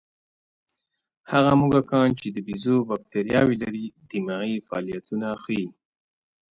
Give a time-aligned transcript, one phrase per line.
[1.31, 5.67] هغه موږکان چې د بیزو بکتریاوې لري، دماغي فعالیتونه ښيي.